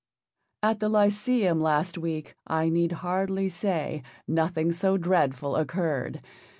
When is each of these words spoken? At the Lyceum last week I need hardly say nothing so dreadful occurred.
At 0.63 0.79
the 0.79 0.89
Lyceum 0.89 1.61
last 1.61 1.95
week 1.95 2.33
I 2.47 2.69
need 2.69 2.91
hardly 3.05 3.49
say 3.49 4.01
nothing 4.27 4.71
so 4.71 4.97
dreadful 4.97 5.55
occurred. 5.55 6.21